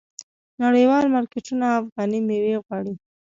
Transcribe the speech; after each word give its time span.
نړیوال 0.63 1.05
مارکیټونه 1.15 1.65
افغاني 1.79 2.19
میوې 2.27 2.55
غواړي. 2.65 2.93